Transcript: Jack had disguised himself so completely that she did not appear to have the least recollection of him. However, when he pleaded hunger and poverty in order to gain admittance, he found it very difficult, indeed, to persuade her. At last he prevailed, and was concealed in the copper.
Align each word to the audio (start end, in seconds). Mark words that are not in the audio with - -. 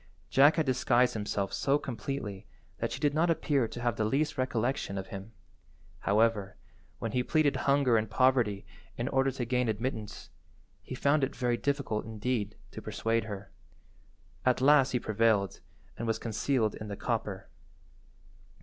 Jack 0.31 0.55
had 0.55 0.65
disguised 0.65 1.13
himself 1.13 1.53
so 1.53 1.77
completely 1.77 2.47
that 2.79 2.91
she 2.91 2.99
did 2.99 3.13
not 3.13 3.29
appear 3.29 3.67
to 3.67 3.81
have 3.81 3.97
the 3.97 4.03
least 4.03 4.35
recollection 4.35 4.97
of 4.97 5.09
him. 5.09 5.31
However, 5.99 6.57
when 6.97 7.11
he 7.11 7.21
pleaded 7.21 7.55
hunger 7.69 7.97
and 7.97 8.09
poverty 8.09 8.65
in 8.97 9.07
order 9.09 9.29
to 9.29 9.45
gain 9.45 9.69
admittance, 9.69 10.31
he 10.81 10.95
found 10.95 11.23
it 11.23 11.35
very 11.35 11.55
difficult, 11.55 12.03
indeed, 12.03 12.55
to 12.71 12.81
persuade 12.81 13.25
her. 13.25 13.51
At 14.43 14.59
last 14.59 14.89
he 14.89 14.99
prevailed, 14.99 15.59
and 15.95 16.07
was 16.07 16.17
concealed 16.17 16.73
in 16.73 16.87
the 16.87 16.97
copper. 16.97 17.47